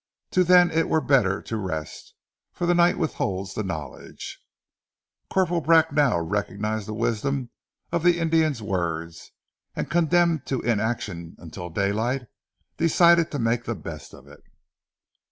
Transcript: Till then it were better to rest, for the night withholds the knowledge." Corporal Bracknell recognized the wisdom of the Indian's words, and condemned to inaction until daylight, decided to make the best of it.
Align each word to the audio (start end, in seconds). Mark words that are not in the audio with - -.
Till 0.31 0.45
then 0.45 0.71
it 0.71 0.89
were 0.89 0.99
better 0.99 1.43
to 1.43 1.57
rest, 1.57 2.15
for 2.51 2.65
the 2.65 2.73
night 2.73 2.97
withholds 2.97 3.53
the 3.53 3.61
knowledge." 3.61 4.39
Corporal 5.29 5.61
Bracknell 5.61 6.21
recognized 6.23 6.87
the 6.87 6.95
wisdom 6.95 7.51
of 7.91 8.01
the 8.01 8.17
Indian's 8.19 8.63
words, 8.63 9.31
and 9.75 9.91
condemned 9.91 10.47
to 10.47 10.59
inaction 10.61 11.35
until 11.37 11.69
daylight, 11.69 12.25
decided 12.77 13.29
to 13.29 13.37
make 13.37 13.65
the 13.65 13.75
best 13.75 14.11
of 14.15 14.27
it. 14.27 14.41